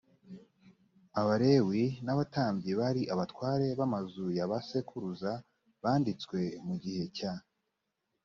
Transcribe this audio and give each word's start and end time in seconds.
abalewi 1.21 1.83
n 2.05 2.07
abatambyi 2.13 2.71
bari 2.79 3.01
abatware 3.13 3.67
b 3.77 3.79
amazu 3.87 4.25
ya 4.37 4.45
ba 4.49 4.59
sekuruza 4.67 5.31
banditswe 5.81 6.39
mu 6.65 6.75
gihe 6.83 7.03
cya 7.17 7.33